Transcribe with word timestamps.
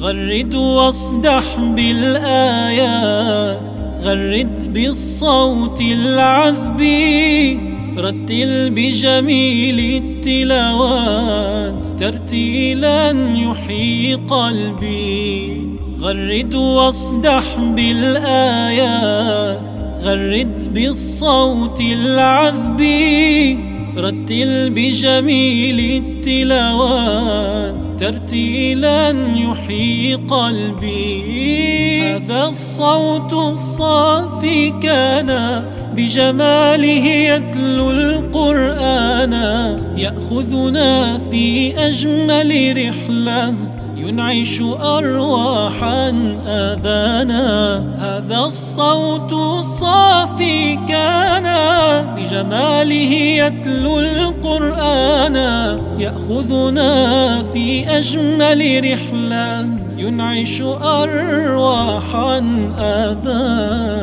غرد 0.00 0.54
واصدح 0.54 1.60
بالآيات 1.60 3.60
غرد 4.02 4.72
بالصوت 4.72 5.80
العذب 5.80 6.80
رتل 7.98 8.70
بجميل 8.70 10.02
التلاوات 10.02 11.86
ترتيلا 11.86 13.10
يحيي 13.34 14.14
قلبي. 14.14 15.68
غرد 16.00 16.54
واصدح 16.54 17.60
بالآيات 17.60 19.60
غرد 20.02 20.74
بالصوت 20.74 21.80
العذب 21.80 22.80
رتل 23.96 24.70
بجميل 24.70 26.02
التلاوات. 26.02 27.87
ترتيلا 27.98 29.10
يحيي 29.34 30.14
قلبي. 30.14 32.02
هذا 32.02 32.44
الصوت 32.44 33.32
الصافي 33.32 34.70
كان 34.70 35.30
بجماله 35.96 37.06
يتلو 37.06 37.90
القرآن. 37.90 39.34
يأخذنا 39.96 41.18
في 41.30 41.74
أجمل 41.88 42.50
رحلة 42.76 43.54
ينعش 43.96 44.60
أرواحا 44.80 46.08
آذانا. 46.46 47.48
هذا 47.98 48.38
الصوت 48.38 49.32
الصافي 49.32 50.78
كان 50.88 51.46
بجماله 52.16 53.12
يتلو 53.42 54.00
القرآن. 54.00 55.36
يأخذنا 55.98 56.92
في 57.52 57.57
أجمل 57.68 58.60
رحلة 58.92 59.66
ينعش 59.96 60.62
أرواحا 60.82 62.38
آذانا 62.78 63.97